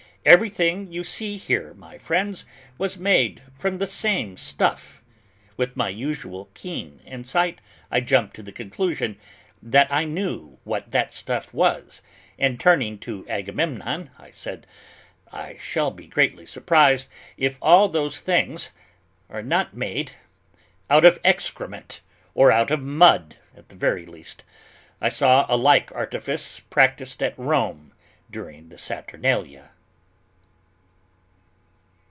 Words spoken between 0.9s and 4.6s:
you see here, my friends," said he, "was made from the same